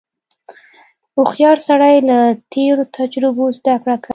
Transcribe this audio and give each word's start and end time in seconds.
•هوښیار 1.15 1.57
سړی 1.67 1.95
له 2.09 2.17
تېرو 2.53 2.83
تجربو 2.97 3.43
زدهکړه 3.57 3.95
کوي. 4.03 4.09